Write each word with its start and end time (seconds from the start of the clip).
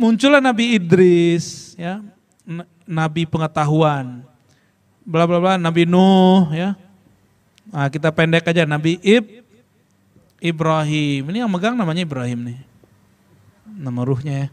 muncullah 0.00 0.40
Nabi 0.40 0.80
Idris, 0.80 1.76
ya, 1.76 2.00
Nabi 2.88 3.28
pengetahuan, 3.28 4.24
bla 5.04 5.28
bla 5.28 5.36
bla, 5.36 5.54
Nabi 5.60 5.84
Nuh, 5.84 6.48
ya. 6.56 6.72
Nah, 7.68 7.92
kita 7.92 8.08
pendek 8.08 8.48
aja 8.48 8.64
Nabi 8.64 8.96
Ib 9.04 9.44
Ibrahim. 10.40 11.28
Ini 11.28 11.44
yang 11.44 11.52
megang 11.52 11.76
namanya 11.76 12.02
Ibrahim 12.02 12.40
nih. 12.50 12.58
Nama 13.68 14.00
ruhnya 14.02 14.34
ya. 14.34 14.48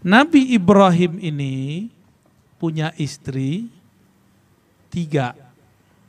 Nabi 0.00 0.56
Ibrahim 0.56 1.20
ini 1.20 1.52
punya 2.56 2.94
istri 2.96 3.68
tiga, 4.88 5.36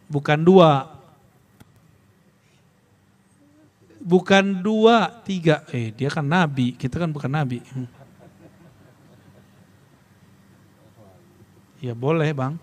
bukan 0.08 0.40
dua. 0.40 1.01
Bukan 4.02 4.66
dua, 4.66 5.22
tiga. 5.22 5.62
Eh 5.70 5.94
dia 5.94 6.10
kan 6.10 6.26
nabi, 6.26 6.74
kita 6.74 6.98
kan 6.98 7.14
bukan 7.14 7.30
nabi. 7.30 7.62
Ya 11.78 11.94
boleh 11.94 12.34
bang. 12.34 12.58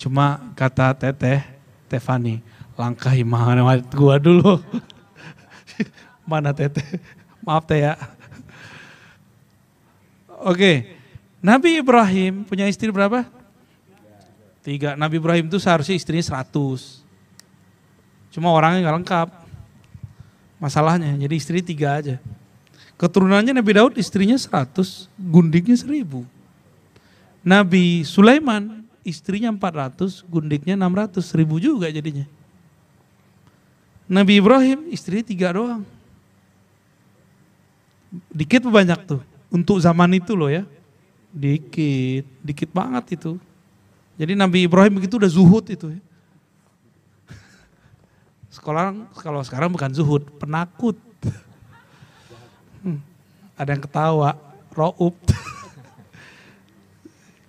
Cuma 0.00 0.54
kata 0.58 0.94
teteh, 0.94 1.42
Tefani, 1.90 2.42
langkahi 2.74 3.22
mana 3.26 3.62
gua 3.94 4.18
dulu. 4.18 4.58
Mana 6.30 6.54
teteh? 6.54 6.86
Maaf 7.42 7.66
teh 7.66 7.82
ya. 7.82 7.98
Oke, 10.40 10.96
Nabi 11.40 11.80
Ibrahim 11.80 12.44
punya 12.44 12.68
istri 12.68 12.92
berapa? 12.92 13.24
Tiga. 14.60 14.92
Nabi 14.92 15.16
Ibrahim 15.16 15.48
itu 15.48 15.56
seharusnya 15.56 15.96
istrinya 15.96 16.24
seratus. 16.24 17.00
Cuma 18.28 18.52
orangnya 18.52 18.84
nggak 18.84 18.96
lengkap. 19.00 19.28
Masalahnya, 20.60 21.16
jadi 21.16 21.34
istri 21.34 21.64
tiga 21.64 21.96
aja. 21.96 22.20
Keturunannya 23.00 23.56
Nabi 23.56 23.80
Daud 23.80 23.96
istrinya 23.96 24.36
seratus, 24.36 25.08
gundiknya 25.16 25.72
seribu. 25.72 26.28
Nabi 27.40 28.04
Sulaiman 28.04 28.84
istrinya 29.00 29.48
empat 29.48 29.72
ratus, 29.72 30.20
gundiknya 30.28 30.76
enam 30.76 30.92
ratus, 30.92 31.32
seribu 31.32 31.56
juga 31.56 31.88
jadinya. 31.88 32.28
Nabi 34.04 34.36
Ibrahim 34.36 34.92
istrinya 34.92 35.24
tiga 35.24 35.48
doang. 35.56 35.80
Dikit 38.28 38.68
banyak 38.68 39.00
tuh. 39.08 39.22
Untuk 39.48 39.80
zaman 39.80 40.20
itu 40.20 40.36
loh 40.36 40.52
ya. 40.52 40.68
Dikit, 41.32 42.26
dikit 42.44 42.68
banget 42.74 43.16
itu. 43.16 43.40
Jadi 44.20 44.36
Nabi 44.36 44.68
Ibrahim 44.68 45.00
begitu 45.00 45.16
udah 45.16 45.30
zuhud 45.30 45.64
itu 45.72 45.88
ya. 45.94 46.00
Sekolah 48.50 48.90
kalau 49.22 49.40
sekarang 49.46 49.70
bukan 49.70 49.94
zuhud, 49.94 50.26
penakut. 50.42 50.98
Hmm, 52.82 52.98
ada 53.54 53.70
yang 53.70 53.82
ketawa, 53.86 54.34
ro'ub. 54.74 55.14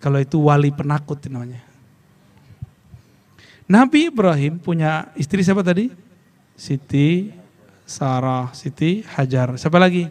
kalau 0.03 0.21
itu 0.21 0.37
wali 0.37 0.69
penakut 0.69 1.17
namanya. 1.25 1.65
Nabi 3.65 4.13
Ibrahim 4.13 4.61
punya 4.61 5.09
istri 5.17 5.41
siapa 5.41 5.65
tadi? 5.65 5.89
Siti 6.53 7.33
Sarah, 7.87 8.53
Siti 8.53 9.01
Hajar. 9.01 9.57
Siapa 9.57 9.81
lagi? 9.81 10.05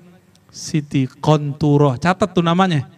Siti 0.50 1.06
Konturoh. 1.06 1.94
Catat 2.00 2.34
tuh 2.34 2.42
namanya. 2.42 2.90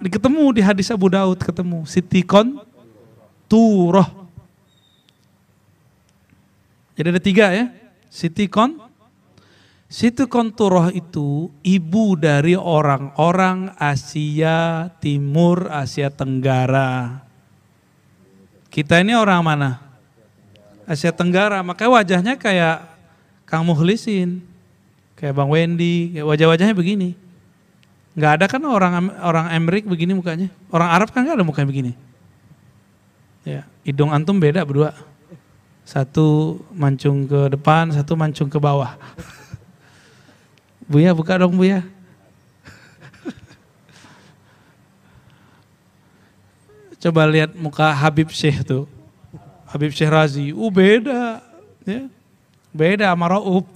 Ketemu 0.00 0.44
di 0.56 0.62
hadis 0.64 0.88
Abu 0.88 1.12
Daud 1.12 1.42
ketemu. 1.42 1.84
Siti 1.84 2.24
Konturoh. 2.24 4.19
Jadi 7.00 7.16
ada 7.16 7.22
tiga 7.24 7.48
ya. 7.48 7.72
Siti 8.12 8.44
Kon. 8.44 8.76
Siti 9.88 10.28
Konturoh 10.28 10.92
itu 10.92 11.48
ibu 11.64 12.12
dari 12.12 12.52
orang-orang 12.52 13.72
Asia 13.80 14.92
Timur, 15.00 15.72
Asia 15.72 16.12
Tenggara. 16.12 17.24
Kita 18.68 19.00
ini 19.00 19.16
orang 19.16 19.40
mana? 19.40 19.80
Asia 20.84 21.08
Tenggara, 21.08 21.64
makanya 21.64 21.90
wajahnya 21.96 22.34
kayak 22.36 22.84
Kang 23.48 23.64
Muhlisin. 23.64 24.44
Kayak 25.16 25.40
Bang 25.40 25.48
Wendy, 25.48 26.20
wajah-wajahnya 26.20 26.76
begini. 26.76 27.16
Nggak 28.12 28.32
ada 28.36 28.44
kan 28.44 28.60
orang 28.68 29.08
orang 29.24 29.48
Amerik 29.56 29.88
begini 29.88 30.12
mukanya. 30.12 30.52
Orang 30.68 30.92
Arab 30.92 31.08
kan 31.16 31.24
nggak 31.24 31.40
ada 31.40 31.48
mukanya 31.48 31.68
begini. 31.72 31.92
Ya, 33.48 33.64
hidung 33.88 34.12
antum 34.12 34.36
beda 34.36 34.60
berdua. 34.68 34.92
Satu 35.90 36.62
mancung 36.70 37.26
ke 37.26 37.50
depan, 37.50 37.90
satu 37.90 38.14
mancung 38.14 38.46
ke 38.46 38.62
bawah. 38.62 38.94
Buya 40.86 41.10
buka 41.10 41.34
dong 41.34 41.58
Buya. 41.58 41.82
Coba 47.02 47.26
lihat 47.26 47.58
muka 47.58 47.90
Habib 47.90 48.30
Syekh 48.30 48.62
tuh. 48.62 48.86
Habib 49.66 49.90
Syekh 49.90 50.14
Razi, 50.14 50.54
uh 50.54 50.70
beda. 50.70 51.42
Ya. 51.82 52.06
Beda 52.70 53.10
sama 53.10 53.26
Raub. 53.34 53.66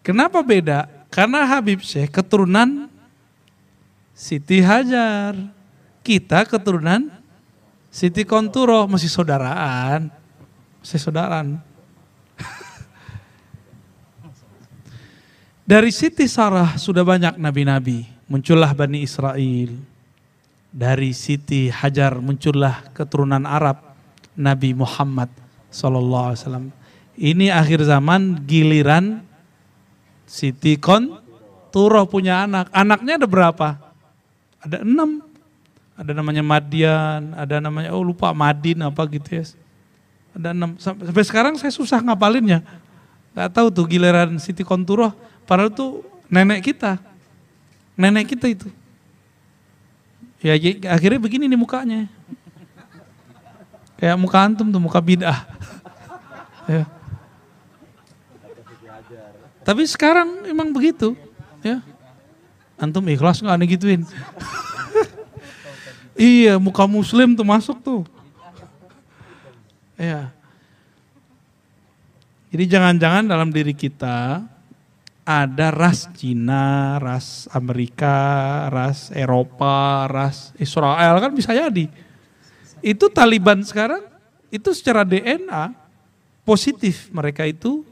Kenapa 0.00 0.40
beda? 0.40 0.88
Karena 1.12 1.44
Habib 1.44 1.84
Syekh 1.84 2.08
keturunan 2.08 2.85
Siti 4.16 4.64
Hajar. 4.64 5.36
Kita 6.00 6.48
keturunan 6.48 7.12
Siti 7.92 8.24
Konturo, 8.24 8.88
masih 8.88 9.12
saudaraan. 9.12 10.08
Masih 10.80 10.96
saudaraan. 10.96 11.60
Dari 15.70 15.92
Siti 15.92 16.24
Sarah 16.24 16.80
sudah 16.80 17.04
banyak 17.04 17.36
nabi-nabi. 17.36 18.08
Muncullah 18.24 18.72
Bani 18.72 19.04
Israel. 19.04 19.76
Dari 20.72 21.12
Siti 21.12 21.68
Hajar 21.68 22.16
muncullah 22.16 22.88
keturunan 22.96 23.44
Arab. 23.44 23.84
Nabi 24.36 24.76
Muhammad 24.76 25.32
Sallallahu 25.72 26.24
Alaihi 26.32 26.40
Wasallam. 26.44 26.68
Ini 27.16 27.48
akhir 27.48 27.80
zaman 27.88 28.44
giliran 28.44 29.24
Siti 30.28 30.76
Kon 30.76 31.24
Turoh 31.72 32.04
punya 32.08 32.44
anak. 32.44 32.68
Anaknya 32.72 33.20
ada 33.20 33.28
berapa? 33.28 33.85
Ada 34.66 34.82
enam. 34.82 35.22
Ada 35.96 36.12
namanya 36.12 36.44
Madian, 36.44 37.32
ada 37.32 37.56
namanya, 37.56 37.88
oh 37.96 38.04
lupa 38.04 38.28
Madin 38.36 38.84
apa 38.84 39.00
gitu 39.08 39.40
ya. 39.40 39.44
Ada 40.36 40.52
enam. 40.52 40.76
Sampai 40.76 41.24
sekarang 41.24 41.56
saya 41.56 41.72
susah 41.72 42.02
ngapalinnya. 42.02 42.60
Gak 43.32 43.54
tahu 43.54 43.72
tuh 43.72 43.86
giliran 43.88 44.36
Siti 44.36 44.66
Konturoh. 44.66 45.14
Padahal 45.48 45.72
tuh 45.72 46.04
nenek 46.28 46.66
kita. 46.68 47.00
Nenek 47.96 48.36
kita 48.36 48.50
itu. 48.50 48.68
Ya 50.44 50.52
akhirnya 50.92 51.16
begini 51.16 51.48
nih 51.48 51.56
mukanya. 51.56 52.10
Kayak 53.96 54.20
muka 54.20 54.38
antum 54.44 54.68
tuh, 54.68 54.76
muka 54.76 55.00
bid'ah. 55.00 55.48
ya. 56.68 56.84
Tapi 59.64 59.82
sekarang 59.88 60.44
emang 60.44 60.68
begitu. 60.68 61.16
ya. 61.64 61.80
Antum 62.76 63.04
ikhlas 63.08 63.40
nggak 63.40 63.56
aneh 63.56 63.68
gituin. 63.72 64.02
iya, 66.16 66.60
muka 66.60 66.84
muslim 66.84 67.32
tuh 67.32 67.44
masuk 67.44 67.80
tuh. 67.80 68.02
Ya. 69.96 70.28
Jadi 72.52 72.64
jangan-jangan 72.68 73.24
dalam 73.24 73.48
diri 73.48 73.72
kita 73.72 74.44
ada 75.26 75.68
ras 75.74 76.06
Cina, 76.14 76.96
ras 77.02 77.50
Amerika, 77.50 78.68
ras 78.70 79.10
Eropa, 79.10 80.06
ras 80.06 80.52
Israel 80.60 81.18
kan 81.18 81.32
bisa 81.34 81.50
jadi. 81.56 81.88
Itu 82.84 83.10
Taliban 83.10 83.64
sekarang 83.64 84.04
itu 84.52 84.70
secara 84.70 85.02
DNA 85.02 85.74
positif 86.46 87.10
mereka 87.10 87.42
itu 87.42 87.82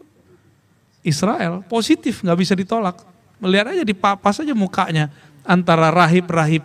Israel 1.03 1.67
positif 1.67 2.23
nggak 2.23 2.39
bisa 2.39 2.55
ditolak 2.55 3.03
melihat 3.45 3.77
aja 3.77 3.85
di 3.85 3.93
papas 3.93 4.41
aja 4.41 4.57
mukanya 4.57 5.13
antara 5.45 5.93
rahib-rahib 5.93 6.65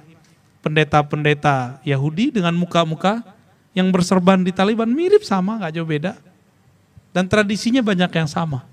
pendeta-pendeta 0.63 1.83
Yahudi 1.83 2.31
dengan 2.31 2.55
muka-muka 2.55 3.19
yang 3.75 3.91
berserban 3.91 4.39
di 4.39 4.55
Taliban 4.55 4.87
mirip 4.87 5.27
sama 5.27 5.59
nggak 5.59 5.75
jauh 5.75 5.87
beda. 5.87 6.15
Dan 7.11 7.27
tradisinya 7.27 7.83
banyak 7.83 8.11
yang 8.15 8.29
sama. 8.29 8.63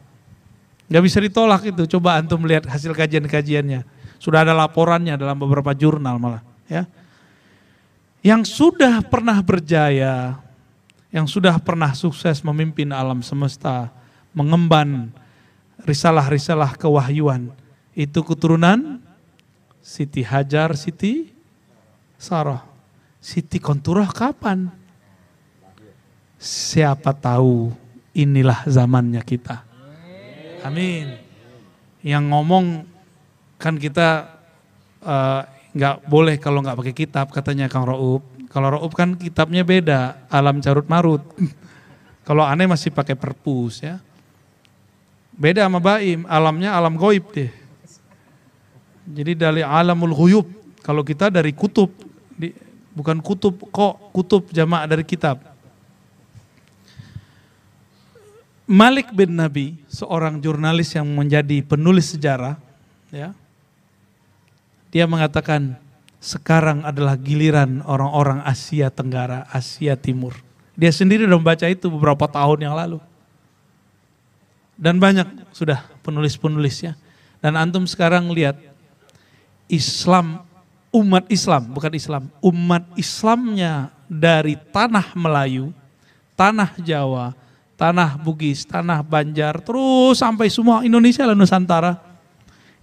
Nggak 0.87 1.03
bisa 1.03 1.19
ditolak 1.19 1.63
itu. 1.67 1.83
Coba 1.99 2.21
antum 2.21 2.39
melihat 2.39 2.71
hasil 2.71 2.95
kajian-kajiannya. 2.95 3.83
Sudah 4.23 4.47
ada 4.47 4.55
laporannya 4.55 5.19
dalam 5.19 5.37
beberapa 5.37 5.75
jurnal 5.75 6.17
malah 6.23 6.43
ya. 6.71 6.87
Yang 8.23 8.59
sudah 8.59 9.03
pernah 9.07 9.39
berjaya, 9.39 10.39
yang 11.15 11.31
sudah 11.31 11.59
pernah 11.63 11.95
sukses 11.95 12.43
memimpin 12.43 12.91
alam 12.91 13.23
semesta, 13.23 13.89
mengemban 14.35 15.15
risalah-risalah 15.87 16.75
kewahyuan, 16.75 17.55
itu 17.97 18.21
keturunan 18.21 19.01
Siti 19.81 20.21
Hajar, 20.21 20.77
Siti 20.77 21.33
Sarah. 22.21 22.61
Siti 23.25 23.57
Konturah 23.57 24.13
kapan? 24.13 24.69
Siapa 26.37 27.17
tahu 27.17 27.73
inilah 28.13 28.69
zamannya 28.69 29.25
kita. 29.25 29.65
Amin. 30.61 31.17
Yang 32.05 32.25
ngomong 32.29 32.65
kan 33.57 33.81
kita 33.81 34.29
eh, 35.01 35.43
nggak 35.73 35.97
uh, 35.97 36.03
boleh 36.05 36.37
kalau 36.37 36.61
nggak 36.61 36.77
pakai 36.77 36.95
kitab 36.95 37.33
katanya 37.33 37.67
Kang 37.73 37.89
Raub. 37.89 38.21
Kalau 38.53 38.69
Raub 38.69 38.93
kan 38.93 39.17
kitabnya 39.17 39.65
beda, 39.65 40.29
alam 40.29 40.61
carut 40.61 40.87
marut. 40.87 41.25
kalau 42.29 42.45
aneh 42.45 42.69
masih 42.69 42.93
pakai 42.93 43.17
perpus 43.17 43.81
ya. 43.81 43.97
Beda 45.37 45.69
sama 45.69 45.81
Baim, 45.81 46.25
alamnya 46.29 46.73
alam 46.73 46.97
goib 46.97 47.33
deh. 47.33 47.66
Jadi 49.07 49.39
dari 49.39 49.63
alamul 49.63 50.13
ghuyub. 50.13 50.47
Kalau 50.83 51.03
kita 51.03 51.31
dari 51.31 51.51
kutub, 51.55 51.91
di, 52.35 52.51
bukan 52.95 53.23
kutub 53.23 53.55
kok, 53.71 54.11
kutub 54.15 54.51
jamak 54.51 54.87
dari 54.91 55.03
kitab. 55.07 55.43
Malik 58.67 59.15
bin 59.15 59.39
Nabi, 59.39 59.79
seorang 59.87 60.43
jurnalis 60.43 60.91
yang 60.99 61.07
menjadi 61.07 61.63
penulis 61.63 62.11
sejarah, 62.11 62.59
ya, 63.15 63.31
dia 64.91 65.07
mengatakan 65.07 65.79
sekarang 66.19 66.83
adalah 66.83 67.15
giliran 67.15 67.79
orang-orang 67.87 68.43
Asia 68.43 68.91
Tenggara, 68.91 69.47
Asia 69.55 69.95
Timur. 69.95 70.35
Dia 70.75 70.91
sendiri 70.91 71.23
sudah 71.31 71.39
membaca 71.39 71.67
itu 71.71 71.87
beberapa 71.87 72.27
tahun 72.27 72.67
yang 72.67 72.75
lalu. 72.75 72.99
Dan 74.75 74.99
banyak 74.99 75.55
sudah 75.55 75.87
penulis-penulisnya. 76.03 76.99
Dan 77.39 77.55
antum 77.55 77.87
sekarang 77.87 78.29
lihat 78.35 78.59
Islam, 79.67 80.43
umat 80.95 81.27
Islam, 81.29 81.63
bukan 81.71 81.93
Islam, 81.95 82.23
umat 82.41 82.85
Islamnya 82.95 83.91
dari 84.07 84.55
tanah 84.55 85.13
Melayu, 85.19 85.75
tanah 86.39 86.73
Jawa, 86.79 87.35
tanah 87.75 88.17
Bugis, 88.17 88.65
tanah 88.65 89.03
Banjar, 89.03 89.61
terus 89.61 90.23
sampai 90.23 90.49
semua 90.49 90.87
Indonesia 90.87 91.27
dan 91.27 91.37
Nusantara. 91.37 92.01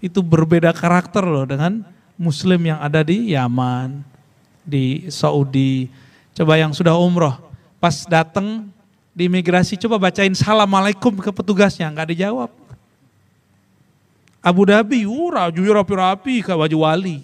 Itu 0.04 0.20
berbeda 0.20 0.76
karakter 0.76 1.24
loh 1.24 1.48
dengan 1.48 1.82
muslim 2.20 2.60
yang 2.68 2.80
ada 2.84 3.02
di 3.02 3.32
Yaman, 3.34 4.04
di 4.62 5.08
Saudi. 5.08 5.88
Coba 6.36 6.60
yang 6.60 6.76
sudah 6.76 7.00
umroh, 7.00 7.40
pas 7.80 8.04
datang 8.04 8.68
di 9.14 9.30
imigrasi 9.30 9.78
coba 9.78 10.10
bacain 10.10 10.34
assalamualaikum 10.34 11.14
ke 11.22 11.30
petugasnya, 11.30 11.88
nggak 11.88 12.18
dijawab. 12.18 12.63
Abu 14.44 14.68
Dhabi, 14.68 15.08
uh, 15.08 15.32
raju 15.32 15.62
rapi-rapi 15.72 16.44
kayak 16.44 16.60
baju 16.68 16.78
wali. 16.84 17.24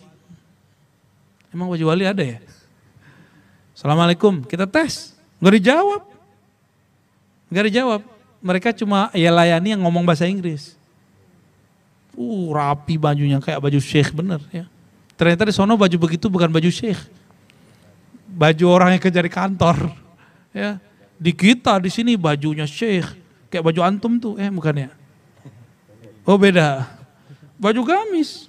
Emang 1.51 1.68
baju 1.68 1.92
wali 1.92 2.07
ada 2.07 2.24
ya? 2.24 2.39
Assalamualaikum, 3.75 4.48
kita 4.48 4.63
tes, 4.63 5.12
nggak 5.44 5.60
dijawab. 5.60 6.10
Gak 7.50 7.66
dijawab. 7.66 8.01
Mereka 8.39 8.69
cuma 8.77 9.10
ya 9.12 9.33
layani 9.33 9.74
yang 9.75 9.81
ngomong 9.83 10.06
bahasa 10.06 10.30
Inggris. 10.30 10.77
Uh, 12.13 12.54
rapi 12.54 12.95
bajunya 12.95 13.42
kayak 13.42 13.60
baju 13.60 13.80
syekh 13.81 14.13
bener 14.13 14.39
ya. 14.54 14.69
Ternyata 15.18 15.50
di 15.50 15.54
sono 15.56 15.75
baju 15.75 15.98
begitu 16.00 16.31
bukan 16.31 16.48
baju 16.48 16.69
syekh. 16.71 17.00
Baju 18.30 18.66
orang 18.69 18.95
yang 18.95 19.01
kerja 19.04 19.19
di 19.19 19.31
kantor. 19.33 19.92
Ya. 20.54 20.77
Di 21.19 21.36
kita 21.36 21.75
di 21.81 21.92
sini 21.92 22.16
bajunya 22.16 22.69
syekh. 22.69 23.18
Kayak 23.50 23.66
baju 23.66 23.81
antum 23.81 24.13
tuh, 24.21 24.38
eh 24.38 24.48
bukan 24.54 24.88
ya? 24.88 24.89
Oh 26.24 26.38
beda. 26.38 26.99
Baju 27.59 27.81
gamis. 27.83 28.47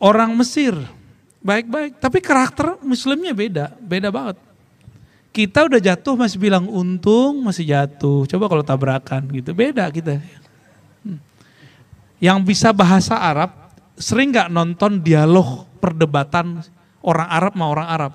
Orang 0.00 0.32
Mesir 0.38 0.72
baik-baik. 1.42 1.98
Tapi 1.98 2.18
karakter 2.22 2.78
muslimnya 2.80 3.34
beda, 3.34 3.74
beda 3.82 4.08
banget. 4.08 4.38
Kita 5.30 5.66
udah 5.66 5.78
jatuh 5.78 6.14
masih 6.18 6.38
bilang 6.40 6.66
untung 6.70 7.42
masih 7.42 7.68
jatuh. 7.68 8.24
Coba 8.26 8.50
kalau 8.50 8.64
tabrakan 8.64 9.26
gitu, 9.34 9.50
beda 9.54 9.86
kita. 9.90 10.18
Hmm. 11.04 11.20
Yang 12.22 12.38
bisa 12.54 12.70
bahasa 12.70 13.18
Arab 13.18 13.50
sering 13.98 14.32
nggak 14.32 14.48
nonton 14.50 15.02
dialog 15.04 15.68
perdebatan 15.78 16.64
orang 17.04 17.28
Arab 17.28 17.52
sama 17.54 17.66
orang 17.68 17.88
Arab. 17.88 18.12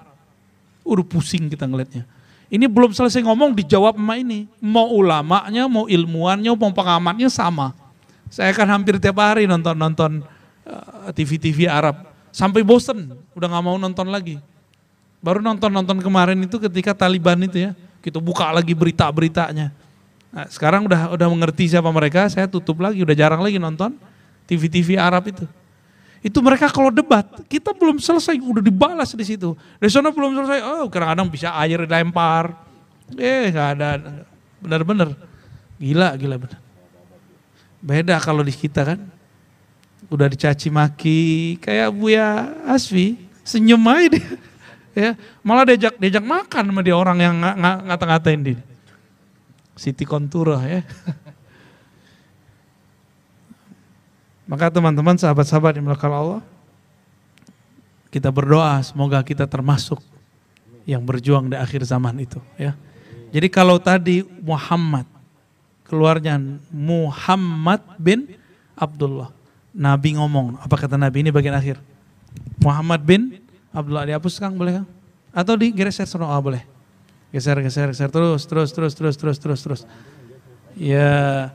Udah 0.85 1.05
pusing 1.05 1.49
kita 1.49 1.65
ngeliatnya. 1.65 2.05
Ini 2.49 2.69
belum 2.69 2.93
selesai 2.93 3.25
ngomong 3.25 3.57
dijawab 3.57 3.97
sama 3.97 4.21
ini. 4.21 4.45
Mau 4.61 4.89
ulamanya, 4.93 5.65
mau 5.65 5.89
ilmuannya, 5.89 6.53
mau 6.53 6.71
pengamatnya 6.71 7.29
sama. 7.29 7.73
Saya 8.29 8.53
kan 8.53 8.69
hampir 8.69 9.01
tiap 9.01 9.17
hari 9.21 9.49
nonton-nonton 9.49 10.21
eh, 10.65 11.09
TV-TV 11.13 11.69
Arab 11.69 12.15
Sampai 12.35 12.67
bosen, 12.67 13.15
udah 13.31 13.47
gak 13.47 13.63
mau 13.63 13.79
nonton 13.79 14.11
lagi. 14.11 14.35
Baru 15.23 15.39
nonton-nonton 15.39 16.03
kemarin 16.03 16.35
itu 16.43 16.59
ketika 16.59 16.91
Taliban 16.91 17.39
itu 17.47 17.63
ya, 17.63 17.71
kita 18.03 18.19
buka 18.19 18.51
lagi 18.51 18.75
berita-beritanya. 18.75 19.71
Nah, 20.35 20.43
sekarang 20.51 20.83
udah 20.83 21.15
udah 21.15 21.27
mengerti 21.31 21.71
siapa 21.71 21.87
mereka, 21.95 22.27
saya 22.27 22.43
tutup 22.51 22.83
lagi, 22.83 22.99
udah 22.99 23.15
jarang 23.15 23.39
lagi 23.39 23.55
nonton 23.55 23.95
TV-TV 24.51 24.99
Arab 24.99 25.31
itu. 25.31 25.47
Itu 26.25 26.41
mereka 26.41 26.73
kalau 26.73 26.89
debat, 26.89 27.21
kita 27.45 27.69
belum 27.77 28.01
selesai, 28.01 28.41
udah 28.41 28.65
dibalas 28.65 29.13
di 29.13 29.21
situ. 29.21 29.53
Di 29.77 29.85
sana 29.93 30.09
belum 30.09 30.33
selesai, 30.33 30.59
oh 30.65 30.89
kadang-kadang 30.89 31.29
bisa 31.29 31.53
air 31.61 31.85
dilempar. 31.85 32.49
Eh 33.13 33.53
gak 33.53 33.77
ada, 33.77 34.25
benar-benar. 34.57 35.13
Gila, 35.77 36.17
gila 36.17 36.41
benar. 36.41 36.57
Beda 37.77 38.17
kalau 38.17 38.41
di 38.41 38.49
kita 38.49 38.81
kan 38.81 38.99
udah 40.09 40.27
dicaci 40.29 40.69
maki 40.69 41.21
kayak 41.61 41.89
Buya 41.93 42.53
Asfi 42.69 43.17
senyum 43.41 43.81
aja 43.89 44.17
dia 44.17 44.25
ya 45.05 45.11
malah 45.41 45.65
diajak 45.65 45.97
diajak 45.97 46.21
makan 46.21 46.63
sama 46.69 46.81
dia 46.85 46.93
orang 46.93 47.17
yang 47.21 47.35
ngata-ngatain 47.85 48.41
dia 48.41 48.59
Siti 49.73 50.05
Kontura 50.05 50.61
ya 50.61 50.81
maka 54.45 54.69
teman-teman 54.69 55.17
sahabat-sahabat 55.17 55.77
yang 55.77 55.85
melakukan 55.89 56.13
Allah 56.13 56.41
kita 58.13 58.31
berdoa 58.31 58.79
semoga 58.85 59.19
kita 59.25 59.49
termasuk 59.49 59.99
yang 60.85 61.01
berjuang 61.01 61.49
di 61.49 61.57
akhir 61.57 61.83
zaman 61.85 62.21
itu 62.21 62.37
ya 62.55 62.77
jadi 63.33 63.47
kalau 63.51 63.81
tadi 63.81 64.23
Muhammad 64.41 65.09
keluarnya 65.85 66.39
Muhammad 66.71 67.81
bin 67.99 68.31
Abdullah 68.75 69.35
Nabi 69.75 70.15
ngomong. 70.15 70.55
Apa 70.63 70.87
kata 70.87 70.95
Nabi 70.95 71.27
ini 71.27 71.29
bagian 71.35 71.51
akhir? 71.51 71.83
Muhammad 72.63 73.03
bin 73.03 73.43
Abdullah 73.75 74.07
dihapus 74.07 74.39
Kang 74.39 74.55
boleh 74.55 74.79
Kang? 74.79 74.87
Atau 75.35 75.59
digeser 75.59 76.07
sono 76.07 76.31
ah, 76.31 76.39
boleh. 76.39 76.63
Geser 77.35 77.59
geser 77.59 77.91
geser 77.91 78.07
terus 78.07 78.47
terus 78.47 78.71
terus 78.71 78.95
terus 78.95 79.15
terus 79.19 79.37
terus 79.37 79.59
terus. 79.59 79.81
Ya. 80.79 81.51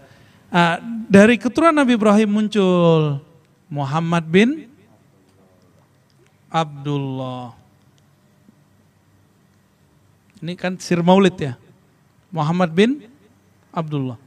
Ah, 0.50 0.82
dari 1.06 1.38
keturunan 1.38 1.70
Nabi 1.70 1.94
Ibrahim 1.94 2.26
muncul 2.26 3.22
Muhammad 3.70 4.26
bin 4.26 4.66
Abdullah. 6.50 7.54
Ini 10.42 10.58
kan 10.58 10.74
sir 10.82 10.98
maulid 11.06 11.38
ya. 11.38 11.54
Muhammad 12.34 12.74
bin 12.74 13.06
Abdullah. 13.70 14.18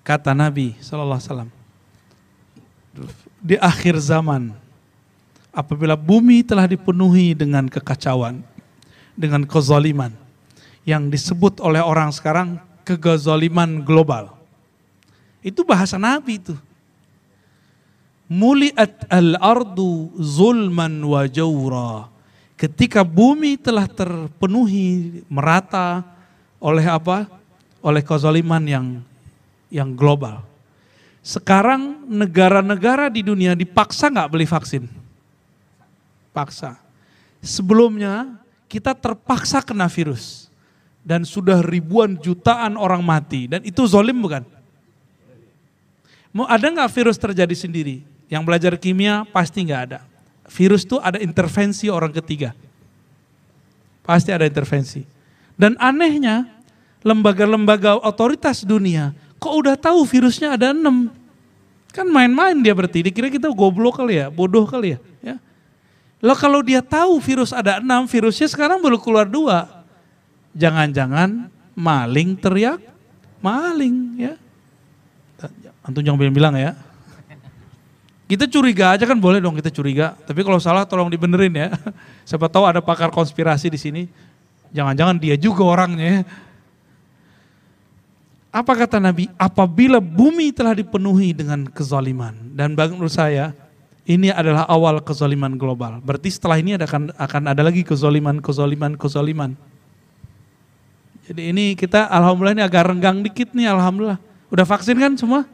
Kata 0.00 0.32
Nabi 0.32 0.72
wasallam, 0.80 1.52
di 3.44 3.60
akhir 3.60 4.00
zaman 4.00 4.56
apabila 5.52 6.00
bumi 6.00 6.40
telah 6.40 6.64
dipenuhi 6.64 7.36
dengan 7.36 7.68
kekacauan, 7.68 8.40
dengan 9.12 9.44
kezaliman 9.44 10.16
yang 10.88 11.12
disebut 11.12 11.60
oleh 11.60 11.84
orang 11.84 12.08
sekarang 12.08 12.56
kegazaliman 12.90 13.86
global. 13.86 14.34
Itu 15.38 15.62
bahasa 15.62 15.94
Nabi 15.94 16.42
itu. 16.42 16.58
Muliat 18.26 19.06
al-ardu 19.06 20.10
zulman 20.18 20.98
wa 21.06 21.22
jawra. 21.30 22.10
Ketika 22.58 23.06
bumi 23.06 23.56
telah 23.56 23.86
terpenuhi 23.86 25.22
merata 25.30 26.02
oleh 26.58 26.84
apa? 26.86 27.30
Oleh 27.80 28.04
kezaliman 28.04 28.60
yang 28.66 28.86
yang 29.72 29.94
global. 29.96 30.44
Sekarang 31.24 32.04
negara-negara 32.04 33.08
di 33.08 33.24
dunia 33.24 33.56
dipaksa 33.56 34.12
nggak 34.12 34.30
beli 34.30 34.44
vaksin? 34.44 34.84
Paksa. 36.36 36.76
Sebelumnya 37.40 38.36
kita 38.68 38.92
terpaksa 38.92 39.64
kena 39.64 39.88
virus. 39.88 40.49
Dan 41.00 41.24
sudah 41.24 41.64
ribuan 41.64 42.20
jutaan 42.20 42.76
orang 42.76 43.00
mati. 43.00 43.48
Dan 43.48 43.64
itu 43.64 43.84
zolim 43.88 44.20
bukan? 44.20 44.44
Mau 46.30 46.46
ada 46.46 46.62
nggak 46.62 46.90
virus 46.92 47.18
terjadi 47.18 47.56
sendiri? 47.56 48.04
Yang 48.30 48.42
belajar 48.46 48.72
kimia 48.78 49.26
pasti 49.26 49.66
nggak 49.66 49.82
ada. 49.90 49.98
Virus 50.46 50.86
itu 50.86 51.00
ada 51.02 51.18
intervensi 51.18 51.90
orang 51.90 52.14
ketiga. 52.14 52.54
Pasti 54.06 54.30
ada 54.30 54.46
intervensi. 54.46 55.02
Dan 55.58 55.74
anehnya, 55.80 56.46
lembaga-lembaga 57.02 57.98
otoritas 58.00 58.62
dunia 58.62 59.16
Kok 59.40 59.54
udah 59.56 59.74
tahu 59.74 60.04
virusnya 60.04 60.52
ada 60.52 60.76
enam? 60.76 61.08
Kan 61.96 62.06
main-main 62.12 62.52
dia 62.60 62.76
berarti. 62.76 63.08
Dikira 63.08 63.32
kita 63.32 63.48
goblok 63.48 63.96
kali 63.96 64.20
ya, 64.20 64.28
bodoh 64.28 64.68
kali 64.68 64.94
ya. 64.94 64.98
ya. 65.24 65.36
Lo 66.20 66.36
kalau 66.36 66.60
dia 66.60 66.84
tahu 66.84 67.16
virus 67.24 67.56
ada 67.56 67.80
enam, 67.80 68.04
virusnya 68.04 68.46
sekarang 68.52 68.84
baru 68.84 69.00
keluar 69.00 69.24
dua. 69.24 69.79
Jangan-jangan 70.54 71.50
maling 71.78 72.34
teriak, 72.38 72.82
maling 73.38 73.96
ya. 74.18 74.34
Antum 75.86 76.04
jangan 76.04 76.20
bilang-bilang 76.20 76.54
ya. 76.58 76.76
Kita 78.30 78.46
curiga 78.46 78.94
aja 78.94 79.10
kan 79.10 79.18
boleh 79.18 79.42
dong 79.42 79.58
kita 79.58 79.74
curiga. 79.74 80.14
Tapi 80.22 80.46
kalau 80.46 80.62
salah 80.62 80.86
tolong 80.86 81.10
dibenerin 81.10 81.50
ya. 81.50 81.68
Siapa 82.28 82.46
tahu 82.46 82.62
ada 82.62 82.78
pakar 82.78 83.10
konspirasi 83.10 83.66
di 83.66 83.78
sini. 83.78 84.02
Jangan-jangan 84.70 85.18
dia 85.18 85.34
juga 85.34 85.66
orangnya 85.66 86.06
ya. 86.06 86.22
Apa 88.50 88.74
kata 88.74 88.98
Nabi? 88.98 89.30
Apabila 89.38 89.98
bumi 89.98 90.50
telah 90.50 90.74
dipenuhi 90.74 91.34
dengan 91.34 91.66
kezaliman. 91.70 92.34
Dan 92.54 92.74
menurut 92.74 93.10
saya, 93.10 93.54
ini 94.06 94.30
adalah 94.30 94.66
awal 94.66 94.98
kezaliman 95.02 95.54
global. 95.54 96.02
Berarti 96.02 96.34
setelah 96.34 96.58
ini 96.58 96.74
akan, 96.74 97.14
akan 97.14 97.42
ada 97.46 97.62
lagi 97.62 97.86
kezaliman, 97.86 98.42
kezaliman, 98.42 98.98
kezaliman. 98.98 99.54
Jadi 101.28 101.52
ini 101.52 101.64
kita 101.76 102.08
alhamdulillah 102.08 102.56
ini 102.56 102.64
agak 102.64 102.90
renggang 102.90 103.20
dikit 103.20 103.52
nih 103.52 103.68
alhamdulillah. 103.68 104.18
Udah 104.50 104.66
vaksin 104.66 104.96
kan 104.98 105.12
semua? 105.18 105.46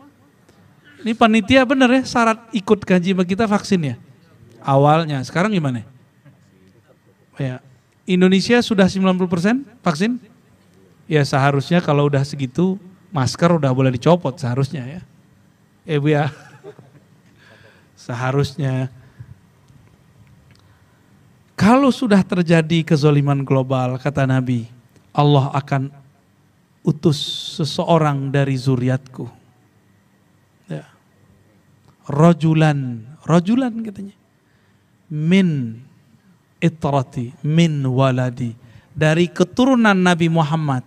Ini 1.04 1.12
panitia 1.14 1.62
bener 1.62 1.90
ya 1.90 2.02
syarat 2.02 2.38
ikut 2.50 2.82
gaji 2.82 3.14
kita 3.26 3.46
vaksin 3.46 3.94
ya? 3.94 3.96
Awalnya, 4.66 5.22
sekarang 5.22 5.54
gimana? 5.54 5.86
Ya, 7.38 7.62
Indonesia 8.08 8.58
sudah 8.64 8.90
90% 8.90 9.62
vaksin? 9.84 10.18
Ya 11.06 11.22
seharusnya 11.22 11.78
kalau 11.78 12.10
udah 12.10 12.26
segitu 12.26 12.74
masker 13.14 13.54
udah 13.54 13.70
boleh 13.70 13.94
dicopot 13.94 14.34
seharusnya 14.34 14.82
ya. 14.82 15.00
Eh 15.86 16.02
Bu 16.02 16.10
ya. 16.10 16.34
Seharusnya. 18.06 18.90
Kalau 21.54 21.88
sudah 21.94 22.20
terjadi 22.20 22.82
kezoliman 22.82 23.40
global, 23.46 23.96
kata 23.96 24.26
Nabi, 24.26 24.68
Allah 25.16 25.48
akan 25.56 25.88
utus 26.84 27.16
seseorang 27.56 28.28
dari 28.28 28.52
zuriatku. 28.52 29.24
Ya. 30.68 30.84
Rojulan, 32.04 33.00
rojulan 33.24 33.72
katanya. 33.80 34.12
Min 35.08 35.80
itrati, 36.60 37.32
min 37.40 37.80
waladi. 37.88 38.52
Dari 38.92 39.32
keturunan 39.32 39.96
Nabi 39.96 40.28
Muhammad 40.28 40.84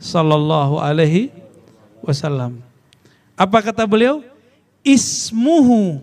sallallahu 0.00 0.80
alaihi 0.80 1.28
wasallam. 2.00 2.64
Apa 3.36 3.60
kata 3.60 3.84
beliau? 3.84 4.24
Ismuhu 4.80 6.00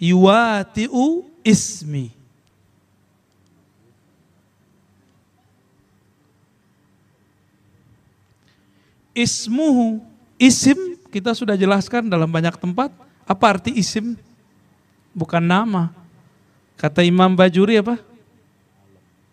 yuwatiu 0.00 1.24
ismi. 1.40 2.19
Ismuhu, 9.12 10.02
isim 10.38 10.96
kita 11.10 11.34
sudah 11.34 11.58
jelaskan 11.58 12.06
dalam 12.06 12.30
banyak 12.30 12.54
tempat. 12.56 12.94
Apa 13.26 13.58
arti 13.58 13.74
isim? 13.74 14.14
Bukan 15.14 15.42
nama. 15.42 15.90
Kata 16.78 17.02
Imam 17.04 17.34
Bajuri 17.34 17.78
apa? 17.82 18.10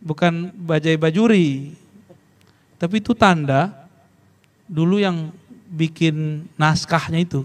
bukan 0.01 0.53
bajai 0.53 0.97
bajuri, 0.97 1.73
tapi 2.77 3.01
itu 3.01 3.17
tanda 3.17 3.73
dulu 4.69 5.01
yang 5.01 5.33
bikin 5.67 6.45
naskahnya 6.55 7.21
itu. 7.21 7.43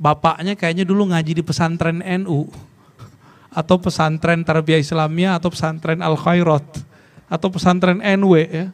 Bapaknya 0.00 0.56
kayaknya 0.56 0.88
dulu 0.88 1.12
ngaji 1.12 1.38
di 1.38 1.44
pesantren 1.44 2.00
NU 2.24 2.48
atau 3.52 3.76
pesantren 3.76 4.40
Tarbiyah 4.40 4.80
Islamia 4.80 5.36
atau 5.36 5.52
pesantren 5.52 6.00
Al 6.00 6.16
Khairat 6.16 6.64
atau 7.28 7.48
pesantren 7.52 8.00
NW 8.00 8.34
ya. 8.48 8.66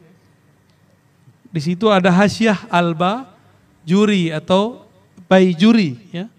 Di 1.57 1.73
situ 1.73 1.89
ada 1.89 2.13
hasyiah 2.13 2.69
alba 2.69 3.25
juri 3.81 4.29
atau 4.29 4.85
bay 5.25 5.57
juri 5.57 5.97
ya. 6.13 6.29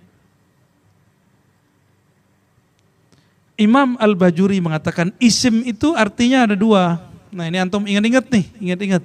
Imam 3.59 3.99
Al-Bajuri 3.99 4.63
mengatakan 4.63 5.11
isim 5.19 5.67
itu 5.67 5.91
artinya 5.99 6.47
ada 6.47 6.55
dua. 6.55 7.03
Nah 7.35 7.51
ini 7.51 7.59
antum 7.59 7.83
ingat-ingat 7.83 8.31
nih, 8.31 8.47
ingat-ingat. 8.63 9.03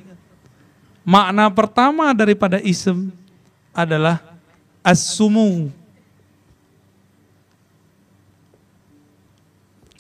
Makna 1.02 1.50
pertama 1.50 2.14
daripada 2.14 2.62
isim 2.62 3.10
adalah 3.74 4.22
as-sumu. 4.86 5.74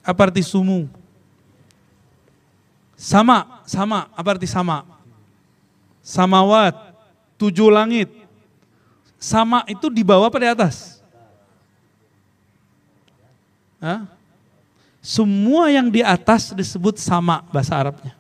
Apa 0.05 0.29
arti 0.29 0.45
sumu? 0.45 0.85
Sama, 2.93 3.65
sama. 3.65 4.13
Apa 4.13 4.37
arti 4.37 4.45
sama? 4.45 4.92
Samawat, 6.03 6.75
tujuh 7.39 7.71
langit. 7.71 8.11
Sama 9.15 9.63
itu 9.71 9.87
di 9.87 10.03
bawah 10.03 10.27
pada 10.27 10.51
atas? 10.51 10.99
Hah? 13.79 14.03
Semua 14.99 15.71
yang 15.71 15.87
di 15.87 16.03
atas 16.03 16.51
disebut 16.51 16.99
sama 16.99 17.43
bahasa 17.51 17.75
Arabnya. 17.75 18.15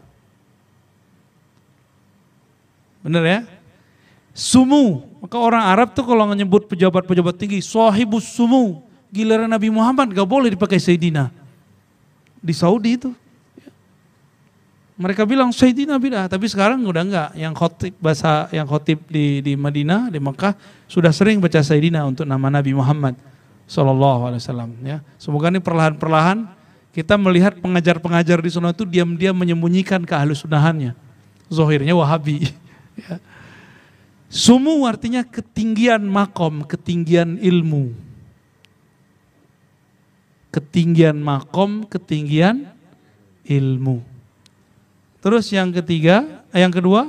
Benar 3.03 3.23
ya? 3.27 3.39
Sumu. 4.31 5.03
Maka 5.19 5.39
orang 5.39 5.63
Arab 5.63 5.91
tuh 5.91 6.03
kalau 6.07 6.23
menyebut 6.27 6.67
pejabat-pejabat 6.67 7.35
tinggi, 7.35 7.59
sahibus 7.59 8.31
sumu. 8.31 8.83
Giliran 9.11 9.47
Nabi 9.47 9.71
Muhammad 9.71 10.11
gak 10.11 10.27
boleh 10.27 10.51
dipakai 10.51 10.79
Sayyidina. 10.79 11.31
Di 12.39 12.51
Saudi 12.55 12.99
itu. 12.99 13.11
Mereka 14.93 15.25
bilang 15.25 15.49
Sayyidina 15.49 15.97
bidah, 15.97 16.29
tapi 16.29 16.45
sekarang 16.45 16.85
udah 16.85 17.01
enggak. 17.01 17.29
Yang 17.33 17.53
khotib 17.57 17.93
bahasa 17.97 18.45
yang 18.53 18.69
khotib 18.69 19.01
di 19.09 19.41
di 19.41 19.57
Madinah, 19.57 20.13
di 20.13 20.21
Mekah 20.21 20.53
sudah 20.85 21.09
sering 21.09 21.41
baca 21.41 21.57
Sayyidina 21.65 22.05
untuk 22.05 22.29
nama 22.29 22.53
Nabi 22.53 22.77
Muhammad 22.77 23.17
Sallallahu 23.65 24.29
Alaihi 24.29 24.41
Wasallam. 24.45 24.69
Ya, 24.85 25.01
semoga 25.17 25.49
ini 25.49 25.57
perlahan-perlahan 25.57 26.45
kita 26.93 27.17
melihat 27.17 27.57
pengajar-pengajar 27.57 28.37
di 28.37 28.49
sana 28.53 28.69
itu 28.69 28.85
diam-diam 28.85 29.33
menyembunyikan 29.33 30.05
kehalusunahannya. 30.05 30.93
Zohirnya 31.49 31.97
wahabi. 31.97 32.45
Ya. 32.93 33.17
Sumu 34.29 34.85
artinya 34.85 35.25
ketinggian 35.25 36.05
makom, 36.05 36.61
ketinggian 36.61 37.41
ilmu. 37.41 37.89
Ketinggian 40.53 41.17
makom, 41.17 41.89
ketinggian 41.89 42.69
ilmu. 43.49 44.12
Terus 45.23 45.47
yang 45.55 45.71
ketiga, 45.71 46.43
eh, 46.51 46.59
yang 46.59 46.73
kedua, 46.73 47.07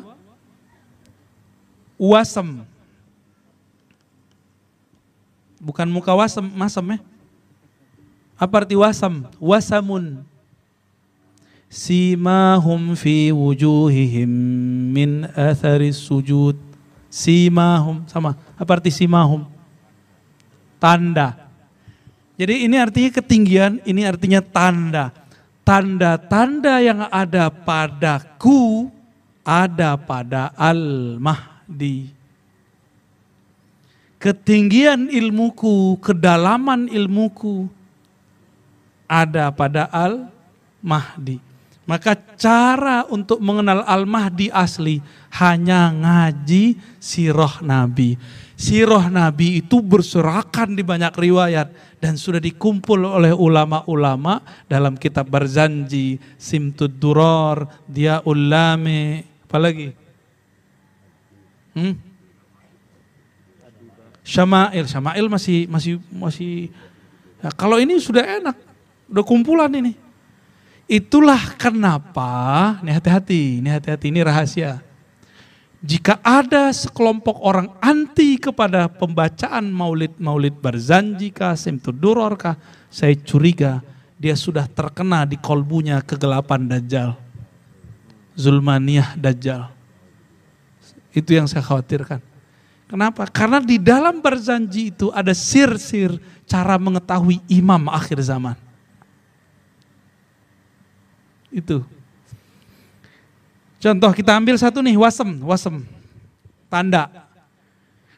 wasem. 1.98 2.62
Bukan 5.58 5.90
muka 5.90 6.14
wasem, 6.14 6.46
masem 6.54 6.94
ya 6.94 6.98
apa 8.34 8.66
arti 8.66 8.74
wasam? 8.74 9.30
Wasamun. 9.38 10.26
Simahum 11.70 12.94
fi 12.94 13.30
wujuhihim 13.30 14.30
min 14.90 15.10
atharis 15.34 15.98
sujud. 15.98 16.58
Simahum. 17.10 18.02
Sama. 18.10 18.34
Apa 18.58 18.78
arti 18.78 18.90
simahum? 18.90 19.46
Tanda. 20.82 21.46
Jadi 22.34 22.66
ini 22.66 22.74
artinya 22.74 23.10
ketinggian, 23.14 23.78
ini 23.86 24.02
artinya 24.02 24.42
tanda. 24.42 25.14
Tanda-tanda 25.64 26.78
yang 26.84 27.08
ada 27.08 27.48
padaku 27.48 28.92
ada 29.44 30.00
pada 30.00 30.50
Al-Mahdi. 30.56 32.08
Ketinggian 34.16 35.12
ilmuku, 35.12 36.00
kedalaman 36.00 36.88
ilmuku, 36.88 37.68
ada 39.04 39.52
pada 39.52 39.84
Al-Mahdi. 39.92 41.36
Maka 41.84 42.16
cara 42.40 43.04
untuk 43.12 43.44
mengenal 43.44 43.84
Al-Mahdi 43.84 44.48
asli 44.48 45.04
hanya 45.36 45.92
ngaji 45.92 46.80
sirah 46.96 47.60
Nabi. 47.60 48.16
Sirah 48.54 49.10
Nabi 49.10 49.58
itu 49.58 49.82
berserakan 49.82 50.78
di 50.78 50.86
banyak 50.86 51.10
riwayat 51.10 51.98
dan 51.98 52.14
sudah 52.14 52.38
dikumpul 52.38 53.02
oleh 53.02 53.34
ulama-ulama 53.34 54.38
dalam 54.70 54.94
kitab 54.94 55.26
Barzanji, 55.26 56.22
Simtud 56.38 56.94
Duror, 57.02 57.66
Dia 57.90 58.22
Ulame, 58.22 59.26
apalagi? 59.50 59.90
Hmm? 61.74 61.98
Syama'il, 64.22 64.86
Syama'il 64.86 65.26
masih 65.26 65.66
masih 65.66 65.98
masih 66.14 66.70
ya, 67.42 67.50
kalau 67.52 67.76
ini 67.76 67.98
sudah 67.98 68.22
enak 68.22 68.56
Udah 69.08 69.24
kumpulan 69.24 69.72
ini. 69.72 69.96
Itulah 70.84 71.56
kenapa, 71.56 72.76
ini 72.84 72.92
hati-hati, 72.92 73.64
ini 73.64 73.68
hati-hati, 73.72 74.12
ini 74.12 74.20
rahasia. 74.20 74.84
Jika 75.84 76.16
ada 76.24 76.72
sekelompok 76.72 77.44
orang 77.44 77.68
anti 77.84 78.40
kepada 78.40 78.88
pembacaan 78.88 79.68
maulid-maulid 79.68 80.56
Barzanji 80.56 81.28
kah, 81.28 81.52
Simtuduror 81.52 82.40
kah, 82.40 82.56
saya 82.88 83.12
curiga 83.20 83.84
dia 84.16 84.32
sudah 84.32 84.64
terkena 84.64 85.28
di 85.28 85.36
kolbunya 85.36 86.00
kegelapan 86.00 86.64
Dajjal. 86.64 87.12
Zulmaniyah 88.32 89.12
Dajjal. 89.20 89.68
Itu 91.12 91.36
yang 91.36 91.44
saya 91.44 91.60
khawatirkan. 91.60 92.24
Kenapa? 92.88 93.28
Karena 93.28 93.60
di 93.60 93.76
dalam 93.76 94.24
Barzanji 94.24 94.88
itu 94.88 95.12
ada 95.12 95.36
sir-sir 95.36 96.16
cara 96.48 96.80
mengetahui 96.80 97.44
imam 97.52 97.92
akhir 97.92 98.24
zaman. 98.24 98.56
Itu. 101.52 101.84
Contoh 103.84 104.16
kita 104.16 104.32
ambil 104.32 104.56
satu 104.56 104.80
nih, 104.80 104.96
wasem, 104.96 105.44
wasem. 105.44 105.84
Tanda. 106.72 107.12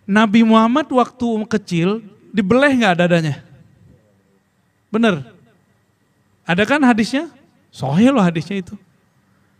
Nabi 0.06 0.46
Muhammad 0.46 0.86
waktu 0.86 1.26
kecil 1.58 2.06
dibeleh 2.30 2.70
nggak 2.70 3.02
dadanya? 3.02 3.42
Bener. 4.86 5.26
Ada 6.46 6.62
kan 6.62 6.78
hadisnya? 6.86 7.26
Sohih 7.74 8.14
loh 8.14 8.22
hadisnya 8.22 8.62
itu. 8.62 8.78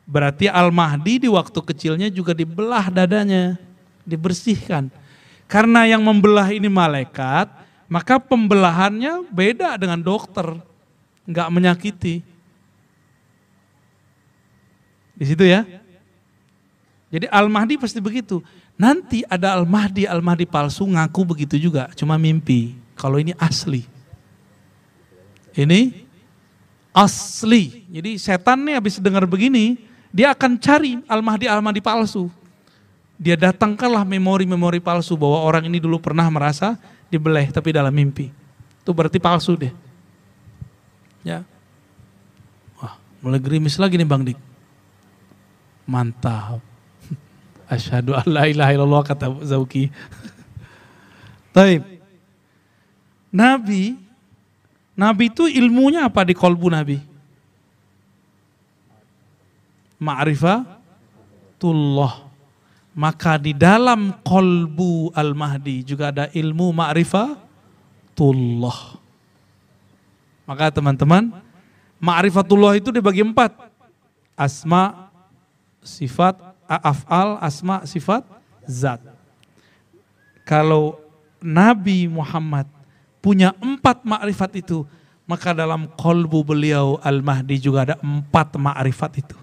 Berarti 0.07 0.47
Al-Mahdi 0.47 1.27
di 1.27 1.29
waktu 1.29 1.59
kecilnya 1.59 2.07
juga 2.07 2.31
dibelah 2.31 2.87
dadanya, 2.87 3.59
dibersihkan. 4.07 4.87
Karena 5.51 5.91
yang 5.91 6.07
membelah 6.07 6.55
ini 6.55 6.71
malaikat, 6.71 7.51
maka 7.91 8.23
pembelahannya 8.23 9.27
beda 9.27 9.75
dengan 9.75 9.99
dokter, 9.99 10.55
nggak 11.27 11.51
menyakiti. 11.51 12.23
Di 15.19 15.27
situ 15.27 15.43
ya. 15.43 15.67
Jadi 17.07 17.31
Al-Mahdi 17.31 17.79
pasti 17.79 18.03
begitu. 18.03 18.43
Nanti 18.75 19.23
ada 19.31 19.55
Al-Mahdi, 19.57 20.05
Al-Mahdi 20.05 20.45
palsu 20.45 20.85
ngaku 20.85 21.23
begitu 21.37 21.57
juga, 21.57 21.89
cuma 21.95 22.19
mimpi. 22.19 22.75
Kalau 22.99 23.17
ini 23.17 23.33
asli. 23.39 23.87
Ini 25.57 26.05
asli. 26.93 27.87
Jadi 27.89 28.21
setan 28.21 28.67
nih 28.67 28.77
habis 28.77 28.99
dengar 28.99 29.25
begini, 29.25 29.81
dia 30.11 30.35
akan 30.35 30.59
cari 30.61 31.01
Al-Mahdi 31.07 31.47
Al-Mahdi 31.47 31.81
palsu. 31.81 32.29
Dia 33.17 33.39
datangkanlah 33.39 34.05
memori-memori 34.05 34.83
palsu 34.83 35.17
bahwa 35.17 35.41
orang 35.41 35.65
ini 35.73 35.81
dulu 35.81 35.97
pernah 35.97 36.29
merasa 36.29 36.77
dibeleh 37.09 37.49
tapi 37.49 37.73
dalam 37.73 37.95
mimpi. 37.95 38.29
Itu 38.83 38.93
berarti 38.93 39.17
palsu 39.17 39.57
deh. 39.57 39.73
Ya. 41.25 41.47
Wah, 42.77 43.01
mulai 43.25 43.41
gerimis 43.41 43.81
lagi 43.81 43.97
nih 43.97 44.05
Bang 44.05 44.27
Dik. 44.27 44.39
Mantap. 45.89 46.66
Asyhadu 47.67 48.15
an 48.15 48.27
la 48.31 48.47
ilaha 48.47 48.71
illallah 48.75 49.03
kata 49.03 49.27
Zauki. 49.43 49.91
Taib. 51.51 51.83
Nabi 53.37 54.07
Nabi 54.97 55.29
itu 55.29 55.45
ilmunya 55.45 56.09
apa 56.09 56.25
di 56.25 56.33
kolbu 56.33 56.73
Nabi? 56.73 56.97
ma'rifatullah. 60.01 62.25
Maka 62.97 63.37
di 63.37 63.53
dalam 63.53 64.25
kolbu 64.25 65.13
Al-Mahdi 65.13 65.85
juga 65.85 66.09
ada 66.09 66.33
ilmu 66.33 66.73
ma'rifatullah. 66.73 68.97
Maka 70.49 70.73
teman-teman, 70.73 71.29
ma'rifatullah 72.01 72.81
itu 72.81 72.89
dibagi 72.89 73.21
empat. 73.21 73.53
Asma, 74.33 75.13
sifat, 75.85 76.41
af'al, 76.69 77.39
asma, 77.41 77.87
sifat, 77.87 78.27
zat. 78.67 79.03
Kalau 80.47 80.99
Nabi 81.43 82.07
Muhammad 82.07 82.67
punya 83.23 83.55
empat 83.59 84.07
ma'rifat 84.07 84.63
itu, 84.63 84.87
maka 85.27 85.51
dalam 85.51 85.91
kolbu 85.99 86.47
beliau 86.47 87.03
Al-Mahdi 87.03 87.59
juga 87.59 87.83
ada 87.83 87.97
empat 87.99 88.55
ma'rifat 88.55 89.13
itu. 89.27 89.39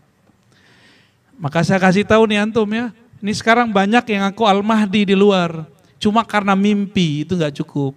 Maka 1.35 1.59
saya 1.67 1.81
kasih 1.81 2.07
tahu 2.07 2.23
nih 2.31 2.39
antum 2.39 2.67
ya, 2.71 2.95
ini 3.19 3.31
sekarang 3.35 3.71
banyak 3.71 4.03
yang 4.15 4.23
aku 4.31 4.47
Al-Mahdi 4.47 5.11
di 5.11 5.15
luar. 5.15 5.67
Cuma 5.99 6.23
karena 6.23 6.55
mimpi 6.55 7.23
itu 7.27 7.35
nggak 7.35 7.55
cukup. 7.63 7.95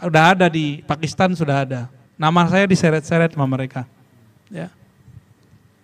Udah 0.00 0.36
ada 0.36 0.48
di 0.48 0.84
Pakistan 0.84 1.32
sudah 1.32 1.64
ada. 1.64 1.88
Nama 2.16 2.48
saya 2.48 2.64
diseret-seret 2.68 3.32
sama 3.32 3.44
mereka. 3.48 3.84
Ya. 4.48 4.72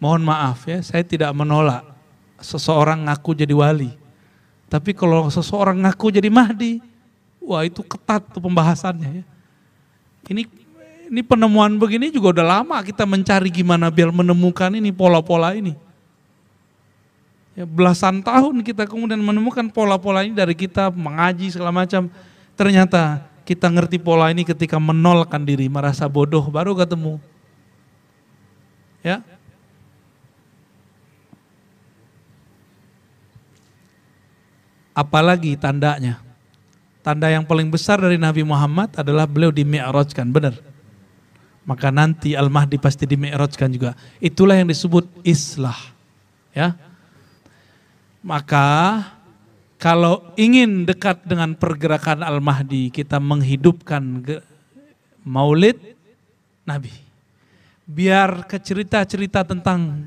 Mohon 0.03 0.35
maaf 0.35 0.67
ya, 0.67 0.83
saya 0.83 1.07
tidak 1.07 1.31
menolak 1.31 1.87
seseorang 2.43 3.07
ngaku 3.07 3.39
jadi 3.39 3.55
wali. 3.55 3.95
Tapi 4.67 4.91
kalau 4.99 5.31
seseorang 5.31 5.79
ngaku 5.79 6.11
jadi 6.11 6.27
Mahdi, 6.27 6.83
wah 7.39 7.63
itu 7.63 7.87
ketat 7.87 8.27
tuh 8.35 8.43
pembahasannya 8.43 9.23
ya. 9.23 9.25
Ini 10.27 10.43
ini 11.07 11.23
penemuan 11.23 11.79
begini 11.79 12.11
juga 12.11 12.35
udah 12.41 12.47
lama 12.59 12.83
kita 12.83 13.07
mencari 13.07 13.47
gimana 13.53 13.95
biar 13.95 14.11
menemukan 14.11 14.75
ini 14.75 14.91
pola-pola 14.91 15.55
ini. 15.55 15.79
Ya, 17.55 17.63
belasan 17.63 18.27
tahun 18.27 18.65
kita 18.65 18.91
kemudian 18.91 19.23
menemukan 19.23 19.71
pola-pola 19.71 20.27
ini 20.27 20.35
dari 20.35 20.59
kita 20.59 20.91
mengaji 20.91 21.55
segala 21.55 21.71
macam. 21.71 22.11
Ternyata 22.59 23.23
kita 23.47 23.71
ngerti 23.71 24.03
pola 24.03 24.35
ini 24.35 24.43
ketika 24.43 24.83
menolkan 24.83 25.47
diri, 25.47 25.71
merasa 25.71 26.11
bodoh, 26.11 26.43
baru 26.51 26.75
ketemu. 26.75 27.23
Ya. 29.05 29.23
Apalagi 34.93 35.57
tandanya. 35.57 36.21
Tanda 37.03 37.27
yang 37.27 37.43
paling 37.43 37.67
besar 37.67 37.99
dari 37.99 38.15
Nabi 38.15 38.47
Muhammad 38.47 38.95
adalah 38.95 39.27
beliau 39.27 39.51
di 39.51 39.67
Mi'rajkan, 39.67 40.31
benar. 40.31 40.55
Maka 41.67 41.91
nanti 41.91 42.39
Al-Mahdi 42.39 42.79
pasti 42.79 43.11
di 43.11 43.19
Mi'rajkan 43.19 43.75
juga. 43.75 43.99
Itulah 44.23 44.55
yang 44.55 44.71
disebut 44.71 45.11
islah. 45.27 45.75
Ya, 46.55 46.79
maka 48.23 49.03
kalau 49.83 50.31
ingin 50.39 50.87
dekat 50.87 51.27
dengan 51.27 51.59
pergerakan 51.59 52.23
Al-Mahdi, 52.23 52.95
kita 52.95 53.19
menghidupkan 53.19 54.23
maulid 55.27 55.99
Nabi. 56.63 56.95
Biar 57.83 58.47
cerita-cerita 58.47 59.43
tentang 59.43 60.07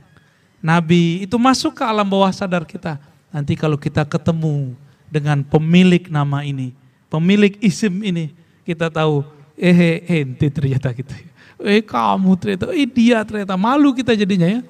Nabi 0.63 1.27
itu 1.27 1.35
masuk 1.35 1.75
ke 1.75 1.83
alam 1.83 2.07
bawah 2.07 2.31
sadar 2.31 2.63
kita. 2.63 2.95
Nanti 3.35 3.59
kalau 3.59 3.75
kita 3.75 4.07
ketemu 4.07 4.79
dengan 5.11 5.43
pemilik 5.43 6.07
nama 6.07 6.47
ini, 6.47 6.71
pemilik 7.11 7.51
isim 7.59 7.99
ini, 7.99 8.31
kita 8.63 8.87
tahu, 8.87 9.27
eh 9.59 10.07
ente 10.07 10.47
ternyata 10.47 10.95
gitu. 10.95 11.11
Eh 11.59 11.83
kamu 11.83 12.31
ternyata, 12.39 12.71
eh 12.71 12.87
dia 12.87 13.19
ternyata, 13.27 13.59
malu 13.59 13.91
kita 13.91 14.15
jadinya 14.15 14.47
ya. 14.47 14.61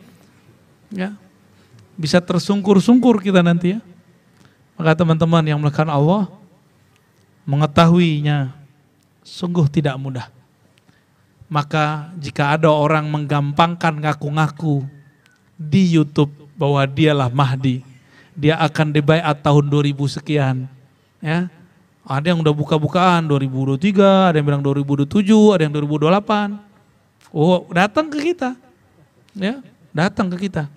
Ya, 0.90 1.10
bisa 1.94 2.18
tersungkur-sungkur 2.18 3.22
kita 3.22 3.46
nanti 3.46 3.78
ya. 3.78 3.80
Maka 4.74 4.98
teman-teman 4.98 5.46
yang 5.46 5.62
melakukan 5.62 5.94
Allah 5.94 6.26
mengetahuinya 7.46 8.50
sungguh 9.22 9.70
tidak 9.70 9.94
mudah. 10.02 10.26
Maka 11.46 12.10
jika 12.18 12.58
ada 12.58 12.74
orang 12.74 13.06
menggampangkan 13.14 13.94
ngaku-ngaku 14.02 14.90
di 15.54 15.94
YouTube 15.94 16.34
bahwa 16.58 16.82
dialah 16.90 17.30
Mahdi, 17.30 17.86
dia 18.36 18.60
akan 18.60 18.92
dibaiat 18.92 19.42
tahun 19.42 19.72
2000 19.72 20.16
sekian. 20.20 20.68
Ya. 21.24 21.48
Ada 22.06 22.36
yang 22.36 22.46
udah 22.46 22.54
buka-bukaan 22.54 23.26
2023, 23.26 24.30
ada 24.30 24.38
yang 24.38 24.46
bilang 24.46 24.62
2027, 24.62 25.58
ada 25.58 25.66
yang 25.66 25.74
2028. 25.74 26.62
Oh, 27.34 27.66
datang 27.74 28.06
ke 28.14 28.22
kita. 28.22 28.54
Ya, 29.34 29.66
datang 29.90 30.30
ke 30.30 30.46
kita. 30.46 30.70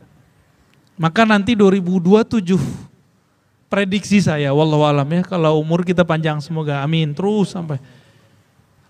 Maka 0.96 1.28
nanti 1.28 1.52
2027 1.52 2.56
prediksi 3.68 4.24
saya 4.24 4.50
wallahu 4.56 4.82
alam 4.82 5.06
ya 5.12 5.22
kalau 5.22 5.60
umur 5.60 5.84
kita 5.84 6.02
panjang 6.02 6.40
semoga 6.40 6.80
amin 6.80 7.12
terus 7.12 7.52
sampai 7.52 7.76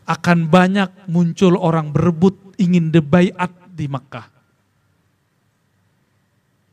akan 0.06 0.48
banyak 0.48 0.88
muncul 1.10 1.58
orang 1.60 1.92
berebut 1.92 2.32
ingin 2.56 2.88
debaiat 2.88 3.52
di 3.68 3.90
Makkah. 3.90 4.37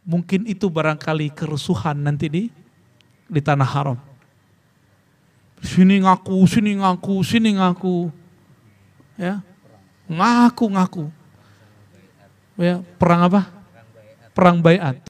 Mungkin 0.06 0.46
itu 0.46 0.70
barangkali 0.70 1.34
kerusuhan 1.34 1.98
nanti 1.98 2.30
di 2.30 2.44
di 3.26 3.42
tanah 3.42 3.66
haram. 3.66 3.98
Sini 5.66 6.06
ngaku, 6.06 6.46
sini 6.46 6.78
ngaku, 6.78 7.16
sini 7.26 7.58
ngaku. 7.58 8.14
Ya. 9.18 9.42
Ngaku, 10.06 10.66
ngaku. 10.70 11.06
Ya, 12.62 12.86
perang 13.02 13.26
apa? 13.26 13.42
Perang 14.38 14.62
bayat. 14.62 15.02